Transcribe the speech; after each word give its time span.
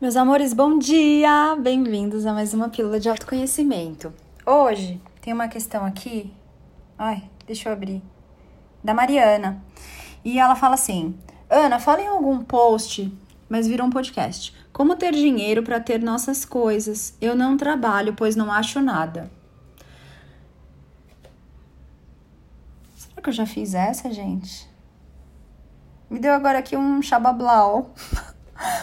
Meus 0.00 0.16
amores, 0.16 0.54
bom 0.54 0.78
dia! 0.78 1.54
Bem-vindos 1.60 2.24
a 2.24 2.32
mais 2.32 2.54
uma 2.54 2.70
pílula 2.70 2.98
de 2.98 3.10
autoconhecimento. 3.10 4.10
Hoje 4.46 4.98
tem 5.20 5.30
uma 5.30 5.46
questão 5.46 5.84
aqui. 5.84 6.32
Ai, 6.96 7.28
deixa 7.46 7.68
eu 7.68 7.74
abrir. 7.74 8.02
Da 8.82 8.94
Mariana. 8.94 9.62
E 10.24 10.38
ela 10.38 10.56
fala 10.56 10.72
assim: 10.72 11.18
Ana, 11.50 11.78
fala 11.78 12.00
em 12.00 12.06
algum 12.06 12.42
post, 12.42 13.14
mas 13.46 13.68
virou 13.68 13.86
um 13.86 13.90
podcast. 13.90 14.56
Como 14.72 14.96
ter 14.96 15.12
dinheiro 15.12 15.62
para 15.62 15.78
ter 15.78 16.00
nossas 16.00 16.46
coisas? 16.46 17.14
Eu 17.20 17.36
não 17.36 17.58
trabalho, 17.58 18.14
pois 18.14 18.34
não 18.34 18.50
acho 18.50 18.80
nada. 18.80 19.30
Será 22.96 23.20
que 23.20 23.28
eu 23.28 23.34
já 23.34 23.44
fiz 23.44 23.74
essa, 23.74 24.10
gente? 24.10 24.66
Me 26.08 26.18
deu 26.18 26.32
agora 26.32 26.58
aqui 26.58 26.74
um 26.74 27.02
chabablau. 27.02 27.92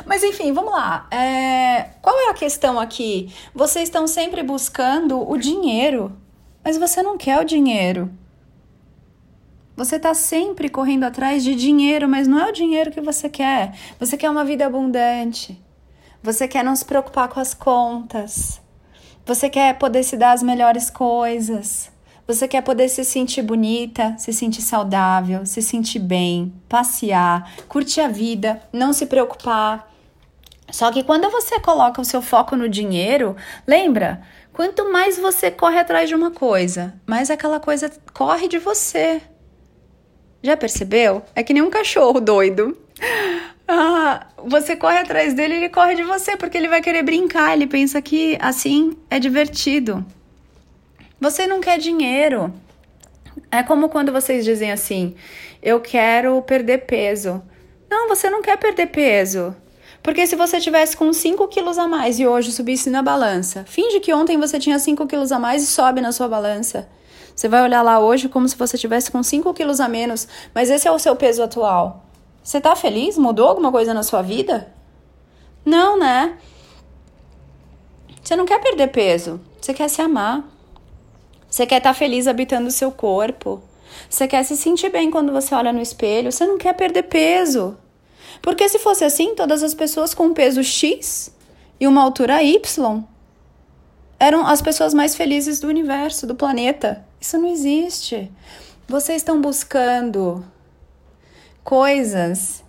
Mas 0.07 0.23
enfim, 0.23 0.53
vamos 0.53 0.71
lá. 0.71 1.05
É... 1.11 1.89
Qual 2.01 2.17
é 2.17 2.29
a 2.29 2.33
questão 2.33 2.79
aqui? 2.79 3.32
Vocês 3.54 3.89
estão 3.89 4.07
sempre 4.07 4.41
buscando 4.41 5.29
o 5.29 5.37
dinheiro, 5.37 6.15
mas 6.63 6.77
você 6.77 7.04
não 7.04 7.18
quer 7.18 7.39
o 7.39 7.45
dinheiro. 7.45 8.09
Você 9.75 9.97
está 9.97 10.13
sempre 10.13 10.69
correndo 10.69 11.04
atrás 11.04 11.43
de 11.43 11.54
dinheiro, 11.54 12.07
mas 12.07 12.27
não 12.27 12.39
é 12.39 12.49
o 12.49 12.54
dinheiro 12.54 12.89
que 12.89 13.01
você 13.01 13.29
quer. 13.29 13.77
Você 13.99 14.18
quer 14.18 14.29
uma 14.29 14.43
vida 14.43 14.65
abundante. 14.65 15.61
Você 16.24 16.47
quer 16.47 16.63
não 16.63 16.75
se 16.75 16.83
preocupar 16.83 17.27
com 17.27 17.39
as 17.39 17.54
contas. 17.54 18.60
Você 19.25 19.49
quer 19.49 19.77
poder 19.77 20.04
se 20.04 20.18
dar 20.18 20.32
as 20.32 20.41
melhores 20.41 20.89
coisas. 20.89 21.91
Você 22.25 22.47
quer 22.47 22.61
poder 22.61 22.89
se 22.89 23.04
sentir 23.04 23.41
bonita, 23.41 24.15
se 24.18 24.33
sentir 24.33 24.61
saudável, 24.61 25.46
se 25.46 25.61
sentir 25.61 25.99
bem, 25.99 26.54
passear, 26.68 27.54
curtir 27.68 28.01
a 28.01 28.07
vida, 28.07 28.61
não 28.74 28.91
se 28.93 29.05
preocupar. 29.05 29.96
Só 30.71 30.91
que 30.91 31.03
quando 31.03 31.29
você 31.29 31.59
coloca 31.59 32.02
o 32.02 32.05
seu 32.05 32.21
foco 32.21 32.55
no 32.55 32.67
dinheiro, 32.67 33.35
lembra? 33.66 34.21
Quanto 34.52 34.91
mais 34.91 35.17
você 35.17 35.49
corre 35.51 35.79
atrás 35.79 36.09
de 36.09 36.15
uma 36.15 36.31
coisa, 36.31 36.93
mais 37.05 37.29
aquela 37.29 37.59
coisa 37.59 37.91
corre 38.13 38.47
de 38.47 38.57
você. 38.57 39.21
Já 40.41 40.57
percebeu? 40.57 41.21
É 41.35 41.43
que 41.43 41.53
nem 41.53 41.63
um 41.63 41.69
cachorro 41.69 42.19
doido. 42.19 42.77
Ah, 43.69 44.27
você 44.45 44.77
corre 44.77 44.97
atrás 44.97 45.33
dele, 45.33 45.55
ele 45.55 45.67
corre 45.67 45.93
de 45.93 46.01
você, 46.01 46.37
porque 46.37 46.57
ele 46.57 46.69
vai 46.69 46.81
querer 46.81 47.03
brincar, 47.03 47.52
ele 47.52 47.67
pensa 47.67 48.02
que 48.02 48.37
assim 48.39 48.95
é 49.09 49.19
divertido. 49.19 50.05
Você 51.19 51.45
não 51.45 51.59
quer 51.59 51.77
dinheiro. 51.77 52.53
É 53.52 53.61
como 53.63 53.89
quando 53.89 54.13
vocês 54.13 54.45
dizem 54.45 54.71
assim: 54.71 55.15
eu 55.61 55.81
quero 55.81 56.41
perder 56.43 56.85
peso. 56.85 57.43
Não, 57.89 58.07
você 58.07 58.29
não 58.29 58.41
quer 58.41 58.57
perder 58.57 58.87
peso. 58.87 59.53
Porque 60.08 60.25
se 60.25 60.38
você 60.38 60.58
tivesse 60.61 60.95
com 60.95 61.11
5 61.11 61.50
quilos 61.50 61.77
a 61.77 61.86
mais 61.86 62.17
e 62.17 62.25
hoje 62.25 62.53
subisse 62.53 62.89
na 62.89 63.03
balança, 63.03 63.66
finge 63.67 64.00
que 64.00 64.14
ontem 64.14 64.39
você 64.39 64.58
tinha 64.58 64.80
5 64.80 65.05
quilos 65.05 65.33
a 65.33 65.38
mais 65.38 65.61
e 65.61 65.67
sobe 65.67 65.99
na 65.99 66.14
sua 66.14 66.30
balança. 66.30 66.88
Você 67.36 67.49
vai 67.49 67.61
olhar 67.61 67.81
lá 67.81 67.99
hoje 67.99 68.30
como 68.30 68.47
se 68.47 68.55
você 68.55 68.77
tivesse 68.77 69.11
com 69.11 69.22
5 69.22 69.53
quilos 69.53 69.81
a 69.81 69.89
menos, 69.89 70.25
mas 70.55 70.69
esse 70.69 70.88
é 70.88 70.91
o 70.94 70.97
seu 70.97 71.14
peso 71.17 71.44
atual. 71.44 72.05
Você 72.41 72.61
tá 72.61 72.73
feliz? 72.73 73.17
Mudou 73.17 73.49
alguma 73.49 73.69
coisa 73.69 73.94
na 73.94 74.02
sua 74.02 74.22
vida? 74.22 74.73
Não, 75.66 75.99
né? 75.99 76.38
Você 78.23 78.38
não 78.38 78.45
quer 78.45 78.61
perder 78.61 78.88
peso, 78.88 79.42
você 79.59 79.73
quer 79.73 79.89
se 79.89 80.02
amar. 80.02 80.42
Você 81.49 81.66
quer 81.66 81.80
estar 81.80 81.89
tá 81.89 81.94
feliz 81.94 82.27
habitando 82.30 82.69
o 82.69 82.71
seu 82.71 82.94
corpo. 82.94 83.61
Você 84.09 84.25
quer 84.25 84.44
se 84.44 84.55
sentir 84.55 84.89
bem 84.89 85.11
quando 85.11 85.33
você 85.33 85.53
olha 85.53 85.73
no 85.73 85.81
espelho. 85.81 86.31
Você 86.31 86.47
não 86.47 86.58
quer 86.58 86.71
perder 86.71 87.03
peso. 87.03 87.77
Porque 88.47 88.69
se 88.69 88.79
fosse 88.79 89.03
assim, 89.03 89.35
todas 89.35 89.61
as 89.61 89.73
pessoas 89.73 90.13
com 90.13 90.33
peso 90.33 90.63
X 90.63 91.35
e 91.77 91.85
uma 91.85 92.01
altura 92.01 92.41
Y 92.41 93.03
eram 94.17 94.47
as 94.47 94.61
pessoas 94.61 94.93
mais 94.93 95.17
felizes 95.17 95.59
do 95.59 95.67
universo, 95.67 96.25
do 96.25 96.33
planeta. 96.33 97.05
Isso 97.19 97.37
não 97.37 97.49
existe. 97.51 98.31
Vocês 98.87 99.17
estão 99.17 99.41
buscando 99.41 100.45
coisas 101.61 102.63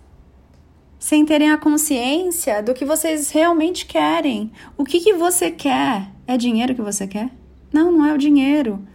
sem 0.99 1.25
terem 1.25 1.49
a 1.49 1.57
consciência 1.57 2.61
do 2.61 2.73
que 2.73 2.83
vocês 2.83 3.31
realmente 3.31 3.85
querem. 3.85 4.51
O 4.77 4.83
que, 4.83 4.99
que 4.99 5.13
você 5.13 5.49
quer? 5.49 6.09
É 6.27 6.35
dinheiro 6.35 6.75
que 6.75 6.81
você 6.81 7.07
quer? 7.07 7.29
Não, 7.71 7.89
não 7.89 8.05
é 8.05 8.13
o 8.13 8.17
dinheiro. 8.17 8.85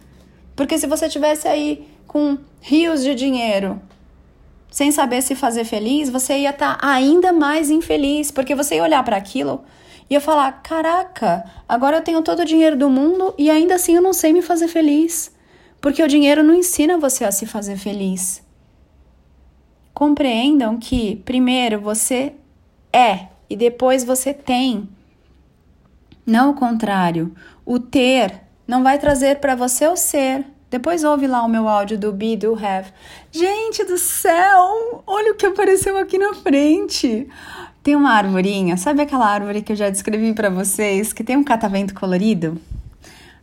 Porque 0.55 0.77
se 0.77 0.85
você 0.85 1.09
tivesse 1.09 1.47
aí 1.47 1.87
com 2.05 2.37
rios 2.61 3.01
de 3.01 3.15
dinheiro, 3.15 3.81
sem 4.75 4.91
saber 4.91 5.21
se 5.21 5.35
fazer 5.35 5.63
feliz, 5.63 6.09
você 6.09 6.39
ia 6.39 6.49
estar 6.49 6.77
tá 6.77 6.85
ainda 6.85 7.31
mais 7.31 7.69
infeliz, 7.69 8.29
porque 8.29 8.53
você 8.53 8.75
ia 8.75 8.83
olhar 8.83 9.01
para 9.05 9.15
aquilo 9.15 9.63
e 10.09 10.15
ia 10.15 10.19
falar: 10.19 10.51
"Caraca, 10.61 11.49
agora 11.65 11.95
eu 11.95 12.01
tenho 12.01 12.21
todo 12.21 12.41
o 12.41 12.45
dinheiro 12.45 12.75
do 12.75 12.89
mundo 12.89 13.33
e 13.37 13.49
ainda 13.49 13.75
assim 13.75 13.95
eu 13.95 14.01
não 14.01 14.11
sei 14.11 14.33
me 14.33 14.41
fazer 14.41 14.67
feliz". 14.67 15.33
Porque 15.79 16.03
o 16.03 16.07
dinheiro 16.09 16.43
não 16.43 16.53
ensina 16.53 16.97
você 16.97 17.23
a 17.23 17.31
se 17.31 17.45
fazer 17.45 17.77
feliz. 17.77 18.43
Compreendam 19.93 20.77
que 20.77 21.21
primeiro 21.23 21.79
você 21.79 22.33
é 22.91 23.27
e 23.49 23.55
depois 23.55 24.03
você 24.03 24.33
tem. 24.33 24.89
Não 26.25 26.51
o 26.51 26.53
contrário. 26.53 27.33
O 27.65 27.79
ter 27.79 28.41
não 28.67 28.83
vai 28.83 28.99
trazer 28.99 29.39
para 29.39 29.55
você 29.55 29.87
o 29.87 29.95
ser. 29.95 30.45
Depois 30.75 31.05
ouve 31.05 31.25
lá 31.25 31.41
o 31.41 31.47
meu 31.47 31.69
áudio 31.69 31.97
do 31.97 32.11
Be, 32.11 32.35
Do, 32.35 32.53
Have. 32.53 32.91
Gente 33.31 33.85
do 33.85 33.97
céu, 33.97 35.01
olha 35.07 35.31
o 35.31 35.35
que 35.35 35.45
apareceu 35.45 35.97
aqui 35.97 36.17
na 36.17 36.33
frente. 36.33 37.29
Tem 37.81 37.95
uma 37.95 38.11
arvorinha, 38.11 38.75
sabe 38.75 39.01
aquela 39.01 39.25
árvore 39.25 39.61
que 39.61 39.71
eu 39.71 39.75
já 39.77 39.89
descrevi 39.89 40.33
para 40.33 40.49
vocês, 40.49 41.13
que 41.13 41.23
tem 41.23 41.37
um 41.37 41.45
catavento 41.45 41.93
colorido? 41.93 42.59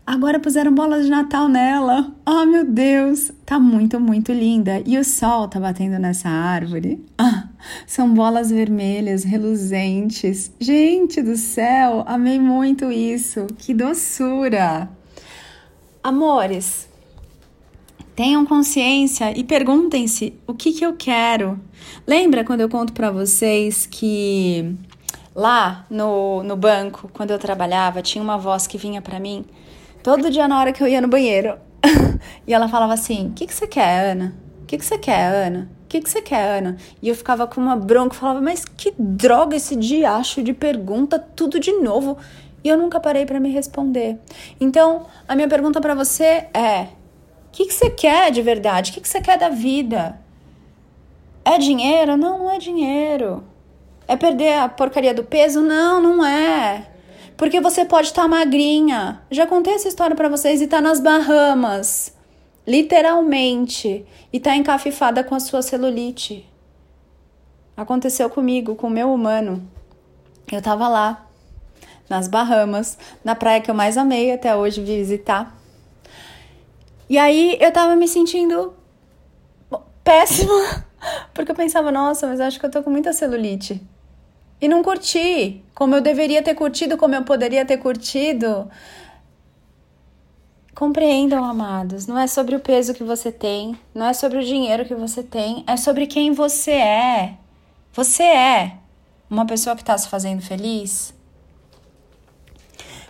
Agora 0.06 0.38
puseram 0.38 0.74
bolas 0.74 1.06
de 1.06 1.10
Natal 1.10 1.48
nela. 1.48 2.12
Oh, 2.26 2.44
meu 2.44 2.66
Deus! 2.66 3.32
Tá 3.46 3.58
muito, 3.58 3.98
muito 3.98 4.30
linda. 4.30 4.82
E 4.84 4.98
o 4.98 5.04
sol 5.04 5.48
tá 5.48 5.58
batendo 5.58 5.98
nessa 5.98 6.28
árvore. 6.28 7.02
Ah, 7.16 7.48
são 7.86 8.12
bolas 8.12 8.50
vermelhas, 8.50 9.24
reluzentes. 9.24 10.52
Gente 10.60 11.22
do 11.22 11.34
céu, 11.34 12.04
amei 12.06 12.38
muito 12.38 12.92
isso. 12.92 13.46
Que 13.56 13.72
doçura! 13.72 14.90
Amores, 16.04 16.91
tenham 18.14 18.44
consciência 18.44 19.36
e 19.36 19.42
perguntem-se 19.42 20.34
o 20.46 20.54
que, 20.54 20.72
que 20.72 20.84
eu 20.84 20.94
quero. 20.94 21.58
Lembra 22.06 22.44
quando 22.44 22.60
eu 22.60 22.68
conto 22.68 22.92
para 22.92 23.10
vocês 23.10 23.86
que 23.86 24.76
lá 25.34 25.86
no, 25.90 26.42
no 26.42 26.56
banco, 26.56 27.10
quando 27.12 27.30
eu 27.30 27.38
trabalhava, 27.38 28.02
tinha 28.02 28.22
uma 28.22 28.36
voz 28.36 28.66
que 28.66 28.78
vinha 28.78 29.00
para 29.00 29.18
mim 29.18 29.44
todo 30.02 30.30
dia 30.30 30.46
na 30.46 30.58
hora 30.58 30.72
que 30.72 30.82
eu 30.82 30.88
ia 30.88 31.00
no 31.00 31.08
banheiro. 31.08 31.56
e 32.46 32.52
ela 32.52 32.68
falava 32.68 32.92
assim: 32.92 33.28
O 33.28 33.32
que, 33.32 33.46
que 33.46 33.54
você 33.54 33.66
quer, 33.66 34.12
Ana? 34.12 34.34
O 34.62 34.66
que, 34.66 34.78
que 34.78 34.84
você 34.84 34.98
quer, 34.98 35.46
Ana? 35.46 35.70
O 35.84 35.88
que, 35.88 36.00
que 36.00 36.08
você 36.08 36.22
quer, 36.22 36.58
Ana? 36.58 36.76
E 37.02 37.08
eu 37.08 37.14
ficava 37.14 37.46
com 37.46 37.60
uma 37.60 37.76
bronca, 37.76 38.14
falava, 38.14 38.40
mas 38.40 38.64
que 38.64 38.94
droga 38.98 39.56
esse 39.56 39.76
diacho 39.76 40.42
de 40.42 40.54
pergunta, 40.54 41.18
tudo 41.18 41.60
de 41.60 41.72
novo. 41.72 42.16
E 42.64 42.68
eu 42.68 42.78
nunca 42.78 43.00
parei 43.00 43.26
para 43.26 43.40
me 43.40 43.50
responder. 43.50 44.18
Então, 44.60 45.06
a 45.28 45.34
minha 45.34 45.48
pergunta 45.48 45.80
para 45.80 45.94
você 45.94 46.46
é: 46.54 46.88
o 47.52 47.54
que, 47.54 47.66
que 47.66 47.74
você 47.74 47.90
quer 47.90 48.30
de 48.32 48.40
verdade? 48.40 48.90
O 48.90 48.94
que, 48.94 49.00
que 49.02 49.08
você 49.08 49.20
quer 49.20 49.36
da 49.36 49.50
vida? 49.50 50.18
É 51.44 51.58
dinheiro? 51.58 52.16
Não, 52.16 52.38
não 52.38 52.50
é 52.50 52.56
dinheiro. 52.56 53.44
É 54.08 54.16
perder 54.16 54.54
a 54.54 54.70
porcaria 54.70 55.12
do 55.12 55.22
peso? 55.22 55.60
Não, 55.60 56.00
não 56.00 56.24
é. 56.24 56.88
Porque 57.36 57.60
você 57.60 57.84
pode 57.84 58.06
estar 58.06 58.22
tá 58.22 58.28
magrinha. 58.28 59.20
Já 59.30 59.46
contei 59.46 59.74
essa 59.74 59.86
história 59.86 60.16
para 60.16 60.30
vocês 60.30 60.62
e 60.62 60.66
tá 60.66 60.80
nas 60.80 60.98
Bahamas. 60.98 62.16
Literalmente. 62.66 64.06
E 64.32 64.40
tá 64.40 64.56
encafifada 64.56 65.22
com 65.22 65.34
a 65.34 65.40
sua 65.40 65.60
celulite. 65.60 66.48
Aconteceu 67.76 68.30
comigo, 68.30 68.76
com 68.76 68.86
o 68.86 68.90
meu 68.90 69.12
humano. 69.12 69.62
Eu 70.50 70.62
tava 70.62 70.88
lá 70.88 71.26
nas 72.08 72.28
Bahamas, 72.28 72.96
na 73.22 73.34
praia 73.34 73.60
que 73.60 73.70
eu 73.70 73.74
mais 73.74 73.98
amei 73.98 74.32
até 74.32 74.56
hoje 74.56 74.82
visitar. 74.82 75.61
E 77.08 77.18
aí 77.18 77.58
eu 77.60 77.72
tava 77.72 77.96
me 77.96 78.08
sentindo 78.08 78.74
péssima, 80.04 80.84
porque 81.34 81.50
eu 81.50 81.56
pensava, 81.56 81.90
nossa, 81.90 82.26
mas 82.26 82.40
acho 82.40 82.58
que 82.58 82.66
eu 82.66 82.70
tô 82.70 82.82
com 82.82 82.90
muita 82.90 83.12
celulite. 83.12 83.80
E 84.60 84.68
não 84.68 84.82
curti, 84.82 85.62
como 85.74 85.96
eu 85.96 86.00
deveria 86.00 86.42
ter 86.42 86.54
curtido, 86.54 86.96
como 86.96 87.14
eu 87.14 87.24
poderia 87.24 87.64
ter 87.64 87.78
curtido. 87.78 88.70
Compreendam, 90.74 91.44
amados, 91.44 92.06
não 92.06 92.18
é 92.18 92.26
sobre 92.26 92.54
o 92.56 92.60
peso 92.60 92.94
que 92.94 93.04
você 93.04 93.30
tem, 93.30 93.76
não 93.94 94.06
é 94.06 94.14
sobre 94.14 94.38
o 94.38 94.44
dinheiro 94.44 94.84
que 94.84 94.94
você 94.94 95.22
tem, 95.22 95.64
é 95.66 95.76
sobre 95.76 96.06
quem 96.06 96.32
você 96.32 96.72
é. 96.72 97.34
Você 97.92 98.22
é 98.22 98.76
uma 99.28 99.44
pessoa 99.44 99.76
que 99.76 99.82
está 99.82 99.98
se 99.98 100.08
fazendo 100.08 100.40
feliz? 100.40 101.12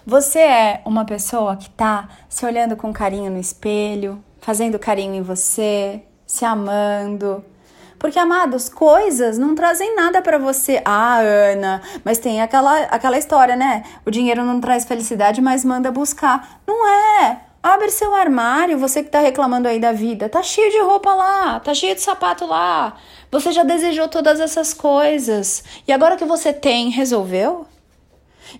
Você 0.04 0.40
é 0.40 0.82
uma 0.84 1.04
pessoa 1.04 1.56
que 1.56 1.70
tá 1.70 2.08
se 2.28 2.44
olhando 2.44 2.76
com 2.76 2.93
carinho 2.93 3.31
no 3.31 3.38
espelho, 3.38 4.22
fazendo 4.40 4.76
carinho 4.78 5.14
em 5.14 5.22
você, 5.22 6.02
se 6.26 6.44
amando. 6.44 7.44
Porque, 8.00 8.19
amados, 8.19 8.69
coisas 8.69 9.38
não 9.38 9.54
trazem 9.54 9.94
nada 9.94 10.20
para 10.20 10.38
você. 10.38 10.82
Ah, 10.84 11.19
Ana, 11.20 11.81
mas 12.04 12.19
tem 12.19 12.43
aquela, 12.43 12.81
aquela 12.87 13.16
história, 13.16 13.54
né? 13.54 13.84
O 14.04 14.10
dinheiro 14.10 14.44
não 14.44 14.60
traz 14.60 14.84
felicidade, 14.84 15.40
mas 15.40 15.64
manda 15.64 15.93
buscar. 15.93 16.60
Não 16.66 16.84
é. 16.84 17.43
Abre 17.62 17.90
seu 17.90 18.12
armário, 18.12 18.76
você 18.76 19.05
que 19.05 19.08
tá 19.08 19.20
reclamando 19.20 19.69
aí 19.69 19.78
da 19.78 19.93
vida. 19.93 20.28
Tá 20.28 20.43
cheio 20.43 20.69
de 20.72 20.81
roupa 20.81 21.14
lá, 21.14 21.60
tá 21.60 21.72
cheio 21.72 21.94
de 21.94 22.00
sapato 22.00 22.44
lá. 22.44 22.96
Você 23.31 23.52
já 23.52 23.62
desejou 23.62 24.08
todas 24.08 24.40
essas 24.40 24.75
coisas. 24.75 25.62
E 25.87 25.93
agora 25.93 26.16
que 26.16 26.25
você 26.25 26.52
tem, 26.52 26.90
resolveu? 26.90 27.69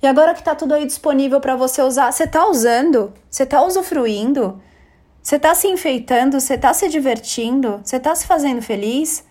E 0.01 0.07
agora 0.07 0.35
que 0.35 0.43
tá 0.43 0.55
tudo 0.55 0.75
aí 0.75 0.87
disponível 0.87 1.41
para 1.41 1.57
você 1.57 1.83
usar, 1.83 2.13
você 2.13 2.27
tá 2.27 2.47
usando? 2.49 3.13
Você 3.29 3.45
tá 3.45 3.63
usufruindo? 3.63 4.61
Você 5.23 5.39
tá 5.39 5.55
se 5.55 5.69
enfeitando? 5.69 6.41
Você 6.41 6.57
tá 6.57 6.73
se 6.73 6.89
divertindo? 6.89 7.81
Você 7.85 7.99
tá 8.01 8.15
se 8.15 8.27
fazendo 8.27 8.63
feliz? 8.63 9.25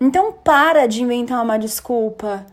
Então 0.00 0.32
para 0.32 0.86
de 0.86 1.02
inventar 1.02 1.42
uma 1.42 1.58
desculpa 1.58 2.46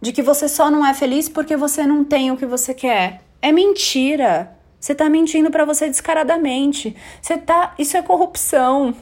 de 0.00 0.12
que 0.12 0.22
você 0.22 0.48
só 0.48 0.70
não 0.70 0.84
é 0.84 0.94
feliz 0.94 1.28
porque 1.28 1.56
você 1.56 1.86
não 1.86 2.04
tem 2.04 2.30
o 2.30 2.36
que 2.36 2.46
você 2.46 2.74
quer. 2.74 3.22
É 3.40 3.50
mentira. 3.52 4.52
Você 4.78 4.94
tá 4.94 5.08
mentindo 5.08 5.50
para 5.50 5.64
você 5.64 5.88
descaradamente. 5.88 6.94
Você 7.20 7.36
tá, 7.38 7.74
isso 7.78 7.96
é 7.96 8.02
corrupção. 8.02 8.94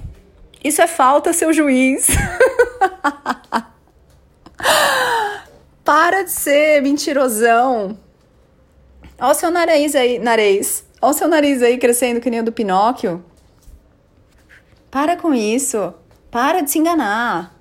Isso 0.62 0.80
é 0.80 0.86
falta, 0.86 1.32
seu 1.32 1.52
juiz. 1.52 2.06
Para 5.84 6.22
de 6.22 6.30
ser 6.30 6.80
mentirosão. 6.80 7.98
Olha 9.20 9.30
o 9.30 9.34
seu 9.34 9.50
nariz 9.50 9.94
aí, 9.94 10.18
nariz. 10.18 10.82
Olha 11.00 11.10
o 11.10 11.12
seu 11.14 11.28
nariz 11.28 11.62
aí 11.62 11.76
crescendo 11.76 12.22
que 12.22 12.30
nem 12.30 12.40
o 12.40 12.44
do 12.44 12.52
Pinóquio. 12.52 13.22
Para 14.90 15.14
com 15.14 15.34
isso. 15.34 15.92
Para 16.30 16.62
de 16.62 16.70
se 16.70 16.78
enganar. 16.78 17.54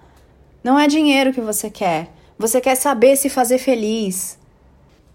Não 0.63 0.79
é 0.79 0.87
dinheiro 0.87 1.33
que 1.33 1.41
você 1.41 1.69
quer. 1.69 2.13
Você 2.39 2.61
quer 2.61 2.75
saber 2.75 3.17
se 3.17 3.29
fazer 3.29 3.57
feliz. 3.57 4.39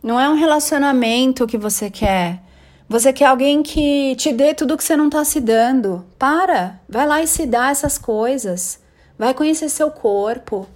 Não 0.02 0.20
é 0.20 0.28
um 0.28 0.34
relacionamento 0.34 1.46
que 1.46 1.56
você 1.56 1.88
quer. 1.88 2.42
Você 2.90 3.10
quer 3.10 3.24
alguém 3.24 3.62
que 3.62 4.16
te 4.16 4.34
dê 4.34 4.52
tudo 4.52 4.76
que 4.76 4.84
você 4.84 4.98
não 4.98 5.06
está 5.06 5.24
se 5.24 5.40
dando. 5.40 6.04
Para, 6.18 6.78
vai 6.86 7.06
lá 7.06 7.22
e 7.22 7.26
se 7.26 7.46
dá 7.46 7.70
essas 7.70 7.96
coisas. 7.96 8.78
Vai 9.18 9.32
conhecer 9.32 9.70
seu 9.70 9.90
corpo. 9.90 10.66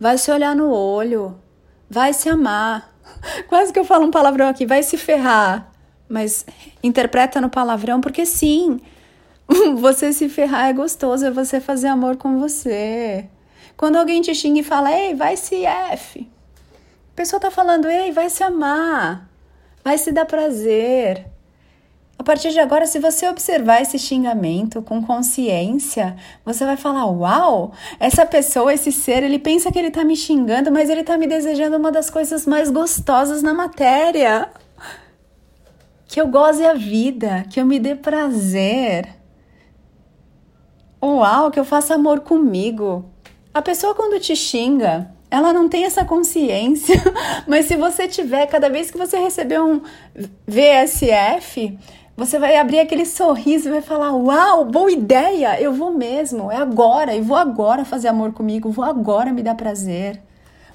Vai 0.00 0.18
se 0.18 0.32
olhar 0.32 0.54
no 0.56 0.70
olho. 0.70 1.45
Vai 1.88 2.12
se 2.12 2.28
amar. 2.28 2.92
Quase 3.48 3.72
que 3.72 3.78
eu 3.78 3.84
falo 3.84 4.06
um 4.06 4.10
palavrão 4.10 4.48
aqui, 4.48 4.66
vai 4.66 4.82
se 4.82 4.96
ferrar. 4.96 5.70
Mas 6.08 6.44
interpreta 6.82 7.40
no 7.40 7.50
palavrão 7.50 8.00
porque 8.00 8.26
sim. 8.26 8.80
Você 9.76 10.12
se 10.12 10.28
ferrar 10.28 10.68
é 10.68 10.72
gostoso, 10.72 11.26
é 11.26 11.30
você 11.30 11.60
fazer 11.60 11.88
amor 11.88 12.16
com 12.16 12.38
você. 12.38 13.28
Quando 13.76 13.96
alguém 13.96 14.20
te 14.20 14.34
xinga 14.34 14.60
e 14.60 14.64
fala, 14.64 14.92
ei, 14.92 15.14
vai 15.14 15.36
se 15.36 15.64
F. 15.64 16.28
A 17.12 17.16
pessoa 17.16 17.38
tá 17.38 17.50
falando, 17.50 17.88
ei, 17.88 18.10
vai 18.10 18.28
se 18.28 18.42
amar. 18.42 19.28
Vai 19.84 19.98
se 19.98 20.10
dar 20.10 20.26
prazer. 20.26 21.26
Partir 22.26 22.50
de 22.50 22.58
agora, 22.58 22.88
se 22.88 22.98
você 22.98 23.28
observar 23.28 23.82
esse 23.82 24.00
xingamento 24.00 24.82
com 24.82 25.00
consciência, 25.00 26.16
você 26.44 26.64
vai 26.64 26.76
falar: 26.76 27.06
Uau, 27.06 27.70
essa 28.00 28.26
pessoa, 28.26 28.74
esse 28.74 28.90
ser, 28.90 29.22
ele 29.22 29.38
pensa 29.38 29.70
que 29.70 29.78
ele 29.78 29.92
tá 29.92 30.04
me 30.04 30.16
xingando, 30.16 30.72
mas 30.72 30.90
ele 30.90 31.04
tá 31.04 31.16
me 31.16 31.28
desejando 31.28 31.76
uma 31.76 31.92
das 31.92 32.10
coisas 32.10 32.44
mais 32.44 32.68
gostosas 32.68 33.44
na 33.44 33.54
matéria. 33.54 34.50
Que 36.08 36.20
eu 36.20 36.26
goze 36.26 36.66
a 36.66 36.74
vida, 36.74 37.44
que 37.48 37.60
eu 37.60 37.64
me 37.64 37.78
dê 37.78 37.94
prazer. 37.94 39.06
Uau, 41.00 41.52
que 41.52 41.60
eu 41.60 41.64
faça 41.64 41.94
amor 41.94 42.22
comigo. 42.22 43.04
A 43.54 43.62
pessoa, 43.62 43.94
quando 43.94 44.18
te 44.18 44.34
xinga, 44.34 45.14
ela 45.30 45.52
não 45.52 45.68
tem 45.68 45.84
essa 45.84 46.04
consciência, 46.04 47.00
mas 47.46 47.66
se 47.66 47.76
você 47.76 48.08
tiver, 48.08 48.46
cada 48.46 48.68
vez 48.68 48.90
que 48.90 48.98
você 48.98 49.16
receber 49.16 49.60
um 49.60 49.80
VSF, 50.44 51.78
você 52.16 52.38
vai 52.38 52.56
abrir 52.56 52.80
aquele 52.80 53.04
sorriso 53.04 53.68
e 53.68 53.72
vai 53.72 53.82
falar: 53.82 54.12
Uau, 54.12 54.64
boa 54.64 54.90
ideia! 54.90 55.60
Eu 55.60 55.74
vou 55.74 55.92
mesmo, 55.92 56.50
é 56.50 56.56
agora, 56.56 57.14
e 57.14 57.20
vou 57.20 57.36
agora 57.36 57.84
fazer 57.84 58.08
amor 58.08 58.32
comigo, 58.32 58.70
vou 58.70 58.84
agora 58.84 59.32
me 59.32 59.42
dar 59.42 59.54
prazer, 59.54 60.20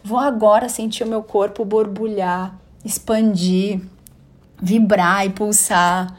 vou 0.04 0.20
agora 0.20 0.70
sentir 0.70 1.04
o 1.04 1.08
meu 1.08 1.24
corpo 1.24 1.66
borbulhar, 1.66 2.56
expandir, 2.86 3.82
vibrar 4.62 5.26
e 5.26 5.32
pulsar. 5.32 6.16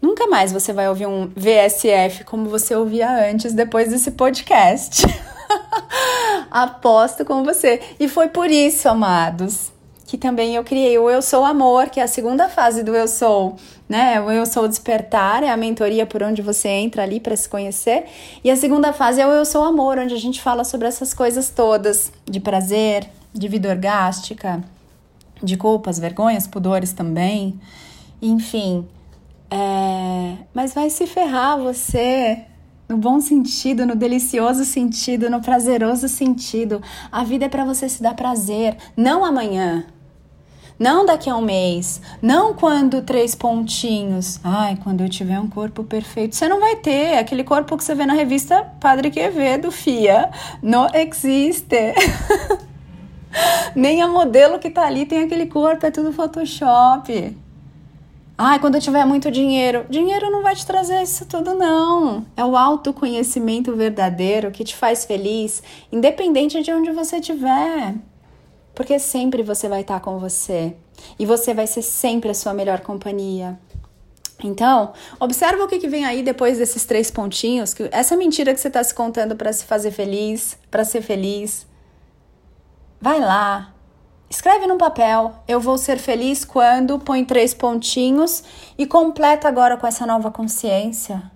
Nunca 0.00 0.26
mais 0.26 0.50
você 0.50 0.72
vai 0.72 0.88
ouvir 0.88 1.06
um 1.06 1.30
VSF 1.36 2.24
como 2.24 2.48
você 2.48 2.74
ouvia 2.74 3.30
antes, 3.30 3.52
depois 3.52 3.90
desse 3.90 4.12
podcast. 4.12 5.04
Aposto 6.50 7.26
com 7.26 7.44
você. 7.44 7.80
E 8.00 8.08
foi 8.08 8.28
por 8.28 8.50
isso, 8.50 8.88
amados, 8.88 9.69
que 10.10 10.18
também 10.18 10.56
eu 10.56 10.64
criei 10.64 10.98
o 10.98 11.08
Eu 11.08 11.22
Sou 11.22 11.44
Amor, 11.44 11.88
que 11.88 12.00
é 12.00 12.02
a 12.02 12.08
segunda 12.08 12.48
fase 12.48 12.82
do 12.82 12.96
Eu 12.96 13.06
Sou, 13.06 13.54
né? 13.88 14.20
O 14.20 14.28
Eu 14.28 14.44
Sou 14.44 14.66
Despertar, 14.66 15.44
é 15.44 15.48
a 15.48 15.56
mentoria 15.56 16.04
por 16.04 16.20
onde 16.20 16.42
você 16.42 16.66
entra 16.66 17.04
ali 17.04 17.20
para 17.20 17.36
se 17.36 17.48
conhecer. 17.48 18.06
E 18.42 18.50
a 18.50 18.56
segunda 18.56 18.92
fase 18.92 19.20
é 19.20 19.26
o 19.28 19.30
Eu 19.30 19.44
Sou 19.44 19.62
Amor, 19.62 20.00
onde 20.00 20.12
a 20.12 20.18
gente 20.18 20.42
fala 20.42 20.64
sobre 20.64 20.88
essas 20.88 21.14
coisas 21.14 21.48
todas, 21.50 22.12
de 22.28 22.40
prazer, 22.40 23.08
de 23.32 23.46
vida 23.46 23.68
orgástica, 23.68 24.64
de 25.40 25.56
culpas, 25.56 25.96
vergonhas, 26.00 26.44
pudores 26.44 26.92
também. 26.92 27.60
Enfim, 28.20 28.88
é... 29.48 30.38
mas 30.52 30.74
vai 30.74 30.90
se 30.90 31.06
ferrar 31.06 31.56
você, 31.56 32.46
no 32.88 32.96
bom 32.96 33.20
sentido, 33.20 33.86
no 33.86 33.94
delicioso 33.94 34.64
sentido, 34.64 35.30
no 35.30 35.40
prazeroso 35.40 36.08
sentido. 36.08 36.82
A 37.12 37.22
vida 37.22 37.44
é 37.44 37.48
para 37.48 37.64
você 37.64 37.88
se 37.88 38.02
dar 38.02 38.14
prazer, 38.14 38.76
não 38.96 39.24
amanhã. 39.24 39.86
Não 40.80 41.04
daqui 41.04 41.28
a 41.28 41.36
um 41.36 41.42
mês, 41.42 42.00
não 42.22 42.54
quando 42.54 43.02
três 43.02 43.34
pontinhos. 43.34 44.40
Ai, 44.42 44.78
quando 44.82 45.02
eu 45.02 45.10
tiver 45.10 45.38
um 45.38 45.46
corpo 45.46 45.84
perfeito. 45.84 46.34
Você 46.34 46.48
não 46.48 46.58
vai 46.58 46.74
ter 46.76 47.18
aquele 47.18 47.44
corpo 47.44 47.76
que 47.76 47.84
você 47.84 47.94
vê 47.94 48.06
na 48.06 48.14
revista 48.14 48.66
Padre 48.80 49.10
Quevedo, 49.10 49.70
fia. 49.70 50.30
Não 50.62 50.88
existe. 50.94 51.92
Nem 53.76 54.00
a 54.00 54.08
modelo 54.08 54.58
que 54.58 54.70
tá 54.70 54.86
ali 54.86 55.04
tem 55.04 55.24
aquele 55.24 55.44
corpo, 55.44 55.84
é 55.84 55.90
tudo 55.90 56.14
Photoshop. 56.14 57.36
Ai, 58.38 58.58
quando 58.58 58.76
eu 58.76 58.80
tiver 58.80 59.04
muito 59.04 59.30
dinheiro. 59.30 59.84
Dinheiro 59.90 60.30
não 60.30 60.42
vai 60.42 60.56
te 60.56 60.64
trazer 60.64 61.02
isso 61.02 61.26
tudo, 61.26 61.52
não. 61.52 62.24
É 62.34 62.42
o 62.42 62.56
autoconhecimento 62.56 63.76
verdadeiro 63.76 64.50
que 64.50 64.64
te 64.64 64.74
faz 64.74 65.04
feliz, 65.04 65.62
independente 65.92 66.62
de 66.62 66.72
onde 66.72 66.90
você 66.90 67.16
estiver. 67.16 67.96
Porque 68.80 68.98
sempre 68.98 69.42
você 69.42 69.68
vai 69.68 69.82
estar 69.82 70.00
com 70.00 70.18
você. 70.18 70.74
E 71.18 71.26
você 71.26 71.52
vai 71.52 71.66
ser 71.66 71.82
sempre 71.82 72.30
a 72.30 72.34
sua 72.34 72.54
melhor 72.54 72.80
companhia. 72.80 73.60
Então, 74.42 74.94
observa 75.20 75.62
o 75.62 75.68
que, 75.68 75.78
que 75.78 75.86
vem 75.86 76.06
aí 76.06 76.22
depois 76.22 76.56
desses 76.56 76.86
três 76.86 77.10
pontinhos, 77.10 77.74
que 77.74 77.90
essa 77.92 78.16
mentira 78.16 78.54
que 78.54 78.58
você 78.58 78.68
está 78.68 78.82
se 78.82 78.94
contando 78.94 79.36
para 79.36 79.52
se 79.52 79.66
fazer 79.66 79.90
feliz, 79.90 80.58
para 80.70 80.82
ser 80.82 81.02
feliz. 81.02 81.66
Vai 82.98 83.20
lá, 83.20 83.74
escreve 84.30 84.66
num 84.66 84.78
papel. 84.78 85.34
Eu 85.46 85.60
vou 85.60 85.76
ser 85.76 85.98
feliz 85.98 86.42
quando 86.42 86.98
põe 86.98 87.22
três 87.22 87.52
pontinhos 87.52 88.42
e 88.78 88.86
completa 88.86 89.46
agora 89.46 89.76
com 89.76 89.86
essa 89.86 90.06
nova 90.06 90.30
consciência. 90.30 91.30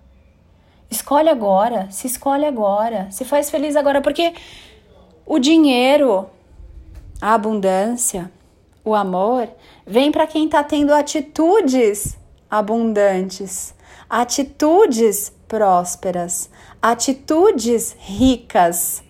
Escolhe 0.91 1.29
agora, 1.29 1.91
se 1.91 2.07
escolhe 2.07 2.47
agora, 2.47 3.07
se 3.11 3.23
faz 3.23 3.51
feliz 3.51 3.77
agora, 3.77 4.01
porque 4.01 4.33
o 5.27 5.39
dinheiro 5.39 6.31
a 7.21 7.35
abundância, 7.35 8.31
o 8.85 8.95
amor, 8.95 9.49
vem 9.87 10.13
para 10.13 10.27
quem 10.27 10.47
está 10.47 10.63
tendo 10.63 10.93
atitudes 10.93 12.17
abundantes, 12.51 13.75
atitudes 14.09 15.33
prósperas, 15.49 16.51
atitudes 16.81 17.97
ricas. 17.99 19.03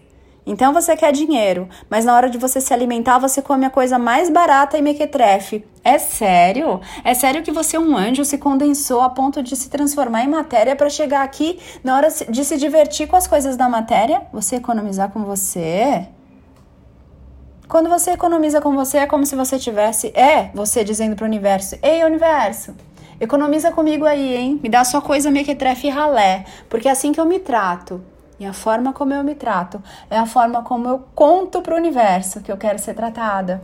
Então 0.47 0.75
você 0.75 0.95
quer 0.95 1.11
dinheiro, 1.11 1.69
mas 1.89 2.05
na 2.05 2.15
hora 2.15 2.29
de 2.29 2.37
você 2.37 2.61
se 2.61 2.73
alimentar, 2.73 3.19
você 3.19 3.41
come 3.41 3.65
a 3.65 3.71
coisa 3.71 3.99
mais 3.99 4.29
barata 4.29 4.77
e 4.77 4.83
mequetrefe. 4.83 5.65
É 5.83 5.99
sério? 5.99 6.81
É 7.03 7.15
sério 7.15 7.43
que 7.43 7.51
você, 7.51 7.79
um 7.79 7.97
anjo, 7.97 8.25
se 8.25 8.37
condensou 8.37 9.01
a 9.01 9.09
ponto 9.09 9.43
de 9.43 9.57
se 9.57 9.71
transformar 9.71 10.23
em 10.23 10.29
matéria 10.29 10.77
para 10.77 10.91
chegar 10.91 11.23
aqui 11.23 11.59
na 11.83 11.97
hora 11.97 12.09
de 12.29 12.45
se 12.45 12.57
divertir 12.59 13.09
com 13.09 13.17
as 13.17 13.27
coisas 13.27 13.57
da 13.57 13.69
matéria? 13.69 14.23
Você 14.33 14.57
economizar 14.57 15.11
com 15.11 15.25
você? 15.25 16.07
Quando 17.69 17.89
você 17.89 18.11
economiza 18.11 18.61
com 18.61 18.75
você, 18.75 18.99
é 18.99 19.07
como 19.07 19.25
se 19.25 19.35
você 19.35 19.59
tivesse. 19.59 20.09
É 20.15 20.51
você 20.55 20.85
dizendo 20.85 21.17
para 21.17 21.25
o 21.25 21.27
universo: 21.27 21.77
Ei, 21.83 22.05
universo, 22.05 22.75
economiza 23.19 23.73
comigo 23.73 24.05
aí, 24.05 24.37
hein? 24.37 24.61
Me 24.63 24.69
dá 24.69 24.85
só 24.85 25.01
coisa 25.01 25.31
mequetrefe 25.31 25.87
e 25.87 25.91
ralé, 25.91 26.45
porque 26.69 26.89
é 26.89 26.91
assim 26.91 27.13
que 27.13 27.21
eu 27.21 27.25
me 27.25 27.39
trato. 27.39 28.03
E 28.39 28.45
a 28.45 28.53
forma 28.53 28.93
como 28.93 29.15
eu 29.15 29.23
me 29.23 29.35
trato 29.35 29.83
é 30.11 30.19
a 30.19 30.27
forma 30.27 30.63
como 30.63 30.89
eu 30.89 31.05
conto 31.15 31.63
para 31.63 31.75
o 31.75 31.79
universo 31.79 32.41
que 32.41 32.51
eu 32.51 32.57
quero 32.57 32.79
ser 32.79 32.95
tratada. 32.95 33.63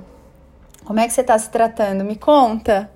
Como 0.85 0.99
é 0.99 1.07
que 1.07 1.13
você 1.13 1.21
está 1.21 1.39
se 1.39 1.51
tratando? 1.51 2.05
Me 2.05 2.17
conta. 2.17 2.91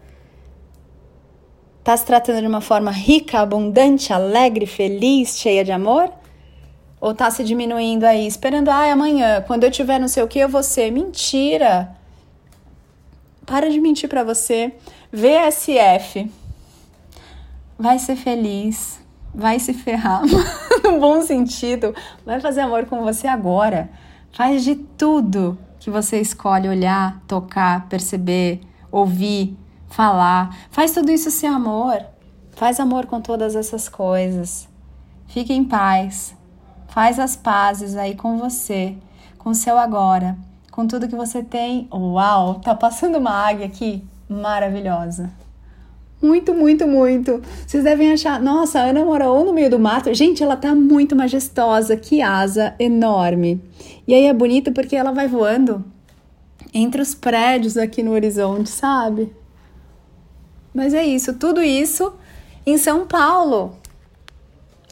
Está 1.80 1.96
se 1.96 2.06
tratando 2.06 2.40
de 2.40 2.46
uma 2.46 2.60
forma 2.60 2.90
rica, 2.90 3.40
abundante, 3.40 4.12
alegre, 4.12 4.66
feliz, 4.66 5.36
cheia 5.36 5.64
de 5.64 5.72
amor? 5.72 6.10
Ou 7.04 7.12
tá 7.14 7.30
se 7.30 7.44
diminuindo 7.44 8.04
aí, 8.04 8.26
esperando, 8.26 8.70
ai, 8.70 8.90
amanhã, 8.90 9.44
quando 9.46 9.64
eu 9.64 9.70
tiver 9.70 9.98
não 9.98 10.08
sei 10.08 10.22
o 10.22 10.26
que, 10.26 10.38
eu 10.38 10.48
vou 10.48 10.62
ser. 10.62 10.90
Mentira! 10.90 11.94
Para 13.44 13.68
de 13.68 13.78
mentir 13.78 14.08
para 14.08 14.24
você. 14.24 14.72
VSF. 15.12 16.32
Vai 17.78 17.98
ser 17.98 18.16
feliz. 18.16 18.98
Vai 19.34 19.58
se 19.58 19.74
ferrar. 19.74 20.22
no 20.82 20.98
bom 20.98 21.20
sentido. 21.20 21.94
Vai 22.24 22.40
fazer 22.40 22.62
amor 22.62 22.86
com 22.86 23.02
você 23.02 23.26
agora. 23.26 23.90
Faz 24.32 24.64
de 24.64 24.74
tudo 24.74 25.58
que 25.78 25.90
você 25.90 26.22
escolhe 26.22 26.70
olhar, 26.70 27.20
tocar, 27.28 27.86
perceber, 27.86 28.62
ouvir, 28.90 29.54
falar. 29.90 30.56
Faz 30.70 30.92
tudo 30.92 31.12
isso 31.12 31.30
ser 31.30 31.48
amor. 31.48 32.02
Faz 32.52 32.80
amor 32.80 33.04
com 33.04 33.20
todas 33.20 33.54
essas 33.54 33.90
coisas. 33.90 34.66
Fique 35.26 35.52
em 35.52 35.64
paz. 35.64 36.34
Faz 36.94 37.18
as 37.18 37.34
pazes 37.34 37.96
aí 37.96 38.14
com 38.14 38.38
você, 38.38 38.94
com 39.36 39.50
o 39.50 39.54
seu 39.54 39.76
agora, 39.76 40.38
com 40.70 40.86
tudo 40.86 41.08
que 41.08 41.16
você 41.16 41.42
tem. 41.42 41.88
Uau, 41.92 42.60
tá 42.60 42.72
passando 42.72 43.18
uma 43.18 43.32
águia 43.32 43.66
aqui 43.66 44.04
maravilhosa. 44.28 45.28
Muito, 46.22 46.54
muito, 46.54 46.86
muito. 46.86 47.42
Vocês 47.66 47.82
devem 47.82 48.12
achar, 48.12 48.40
nossa, 48.40 48.78
a 48.78 48.84
Ana 48.84 49.04
mora 49.04 49.28
ou 49.28 49.44
no 49.44 49.52
meio 49.52 49.68
do 49.68 49.76
mato. 49.76 50.14
Gente, 50.14 50.40
ela 50.40 50.56
tá 50.56 50.72
muito 50.72 51.16
majestosa, 51.16 51.96
que 51.96 52.22
asa 52.22 52.76
enorme. 52.78 53.60
E 54.06 54.14
aí 54.14 54.26
é 54.26 54.32
bonito 54.32 54.70
porque 54.70 54.94
ela 54.94 55.10
vai 55.10 55.26
voando 55.26 55.84
entre 56.72 57.02
os 57.02 57.12
prédios 57.12 57.76
aqui 57.76 58.04
no 58.04 58.12
horizonte, 58.12 58.70
sabe? 58.70 59.34
Mas 60.72 60.94
é 60.94 61.04
isso, 61.04 61.34
tudo 61.34 61.60
isso 61.60 62.12
em 62.64 62.78
São 62.78 63.04
Paulo, 63.04 63.74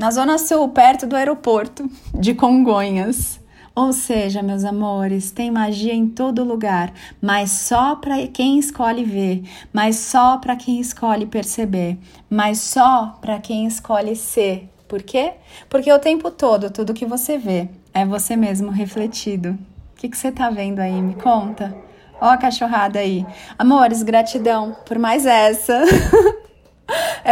na 0.03 0.11
Zona 0.11 0.37
Sul, 0.37 0.69
perto 0.71 1.07
do 1.07 1.15
aeroporto 1.15 1.89
de 2.13 2.35
Congonhas. 2.35 3.39
Ou 3.73 3.93
seja, 3.93 4.43
meus 4.43 4.65
amores, 4.65 5.31
tem 5.31 5.49
magia 5.49 5.95
em 5.95 6.09
todo 6.09 6.43
lugar, 6.43 6.93
mas 7.21 7.53
só 7.53 7.95
para 7.95 8.27
quem 8.27 8.59
escolhe 8.59 9.05
ver, 9.05 9.45
mas 9.73 9.95
só 9.95 10.39
para 10.39 10.57
quem 10.57 10.81
escolhe 10.81 11.25
perceber, 11.25 11.99
mas 12.29 12.59
só 12.59 13.17
para 13.21 13.39
quem 13.39 13.65
escolhe 13.65 14.17
ser. 14.17 14.69
Por 14.89 15.05
quê? 15.05 15.35
Porque 15.71 15.93
o 15.93 16.01
tempo 16.01 16.33
todo, 16.33 16.69
tudo 16.69 16.93
que 16.93 17.07
você 17.07 17.39
vê 17.39 17.69
é 17.95 18.05
você 18.05 18.35
mesmo 18.35 18.73
refletido. 18.73 19.51
O 19.51 20.01
que, 20.01 20.09
que 20.09 20.19
você 20.19 20.33
tá 20.33 20.51
vendo 20.51 20.81
aí? 20.81 21.01
Me 21.01 21.15
conta. 21.15 21.73
Ó 22.21 22.29
a 22.29 22.37
cachorrada 22.37 22.99
aí. 22.99 23.25
Amores, 23.57 24.03
gratidão 24.03 24.77
por 24.85 24.99
mais 24.99 25.27
essa. 25.27 25.81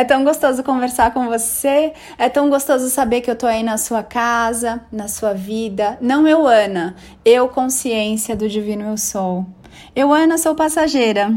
É 0.01 0.05
tão 0.05 0.25
gostoso 0.25 0.63
conversar 0.63 1.13
com 1.13 1.27
você, 1.27 1.93
é 2.17 2.27
tão 2.31 2.49
gostoso 2.49 2.89
saber 2.89 3.21
que 3.21 3.31
eu 3.31 3.37
tô 3.37 3.47
aí 3.47 3.63
na 3.63 3.77
sua 3.77 4.03
casa, 4.03 4.81
na 4.91 5.09
sua 5.09 5.35
vida. 5.35 5.99
Não 6.01 6.27
eu, 6.27 6.47
Ana, 6.47 6.97
eu, 7.23 7.47
consciência 7.51 8.35
do 8.35 8.49
divino 8.49 8.85
eu 8.85 8.97
sou. 8.97 9.45
Eu, 9.95 10.11
Ana, 10.11 10.39
sou 10.39 10.55
passageira, 10.55 11.31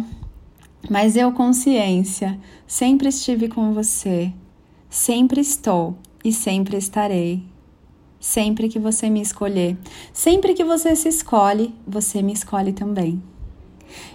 mas 0.90 1.18
eu, 1.18 1.34
consciência, 1.34 2.40
sempre 2.66 3.10
estive 3.10 3.50
com 3.50 3.74
você, 3.74 4.32
sempre 4.90 5.42
estou 5.42 5.98
e 6.24 6.32
sempre 6.32 6.78
estarei. 6.78 7.44
Sempre 8.18 8.70
que 8.70 8.80
você 8.80 9.10
me 9.10 9.22
escolher, 9.22 9.78
sempre 10.14 10.54
que 10.54 10.64
você 10.64 10.96
se 10.96 11.10
escolhe, 11.10 11.76
você 11.86 12.22
me 12.22 12.32
escolhe 12.32 12.72
também. 12.72 13.22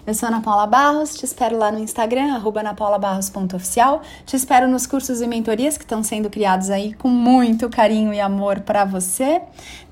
Eu 0.06 0.14
sou 0.14 0.28
Ana 0.28 0.40
Paula 0.40 0.66
Barros, 0.66 1.14
te 1.14 1.24
espero 1.24 1.58
lá 1.58 1.70
no 1.70 1.78
Instagram, 1.78 2.34
arroba 2.34 2.60
anapaulabarros.oficial. 2.60 4.02
Te 4.24 4.36
espero 4.36 4.68
nos 4.68 4.86
cursos 4.86 5.20
e 5.20 5.26
mentorias 5.26 5.76
que 5.76 5.84
estão 5.84 6.02
sendo 6.02 6.30
criados 6.30 6.70
aí 6.70 6.94
com 6.94 7.08
muito 7.08 7.68
carinho 7.68 8.12
e 8.12 8.20
amor 8.20 8.60
para 8.60 8.84
você. 8.84 9.42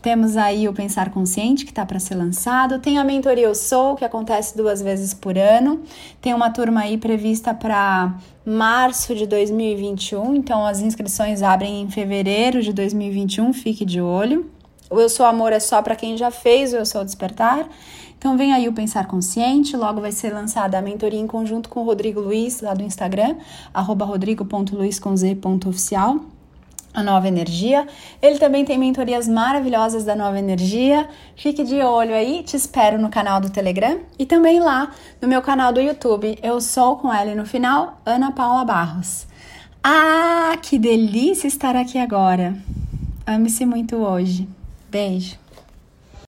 Temos 0.00 0.36
aí 0.36 0.68
o 0.68 0.72
Pensar 0.72 1.10
Consciente, 1.10 1.64
que 1.64 1.72
está 1.72 1.84
para 1.84 1.98
ser 1.98 2.14
lançado. 2.14 2.78
Tem 2.78 2.96
a 2.98 3.04
mentoria 3.04 3.46
Eu 3.46 3.54
Sou, 3.54 3.96
que 3.96 4.04
acontece 4.04 4.56
duas 4.56 4.80
vezes 4.80 5.12
por 5.12 5.36
ano. 5.36 5.82
Tem 6.20 6.32
uma 6.32 6.50
turma 6.50 6.82
aí 6.82 6.96
prevista 6.96 7.52
para 7.52 8.14
março 8.44 9.14
de 9.16 9.26
2021, 9.26 10.36
então 10.36 10.64
as 10.64 10.80
inscrições 10.80 11.42
abrem 11.42 11.82
em 11.82 11.90
fevereiro 11.90 12.62
de 12.62 12.72
2021, 12.72 13.52
fique 13.52 13.84
de 13.84 14.00
olho. 14.00 14.48
O 14.88 15.00
Eu 15.00 15.08
Sou 15.08 15.26
Amor 15.26 15.52
é 15.52 15.58
só 15.58 15.82
para 15.82 15.96
quem 15.96 16.16
já 16.16 16.30
fez 16.30 16.72
o 16.72 16.76
Eu 16.76 16.86
Sou 16.86 17.04
Despertar. 17.04 17.68
Então 18.26 18.36
vem 18.36 18.52
aí 18.52 18.66
o 18.66 18.72
Pensar 18.72 19.06
Consciente, 19.06 19.76
logo 19.76 20.00
vai 20.00 20.10
ser 20.10 20.34
lançada 20.34 20.76
a 20.76 20.82
mentoria 20.82 21.20
em 21.20 21.28
conjunto 21.28 21.68
com 21.68 21.78
o 21.78 21.84
Rodrigo 21.84 22.20
Luiz, 22.20 22.60
lá 22.60 22.74
do 22.74 22.82
Instagram, 22.82 23.36
arroba 23.72 24.04
rodrigo.luiz.oficial 24.04 26.18
a 26.92 27.04
Nova 27.04 27.28
Energia. 27.28 27.86
Ele 28.20 28.40
também 28.40 28.64
tem 28.64 28.76
mentorias 28.78 29.28
maravilhosas 29.28 30.04
da 30.04 30.16
Nova 30.16 30.40
Energia. 30.40 31.08
Fique 31.36 31.62
de 31.62 31.76
olho 31.76 32.16
aí, 32.16 32.42
te 32.42 32.56
espero 32.56 33.00
no 33.00 33.10
canal 33.10 33.40
do 33.40 33.48
Telegram 33.48 34.00
e 34.18 34.26
também 34.26 34.58
lá 34.58 34.90
no 35.22 35.28
meu 35.28 35.40
canal 35.40 35.72
do 35.72 35.80
YouTube. 35.80 36.36
Eu 36.42 36.60
sou 36.60 36.96
com 36.96 37.14
ela 37.14 37.32
no 37.32 37.46
final, 37.46 38.00
Ana 38.04 38.32
Paula 38.32 38.64
Barros. 38.64 39.24
Ah, 39.84 40.58
que 40.60 40.80
delícia 40.80 41.46
estar 41.46 41.76
aqui 41.76 41.96
agora. 41.96 42.56
Ame-se 43.24 43.64
muito 43.64 43.98
hoje. 43.98 44.48
Beijo. 44.90 45.45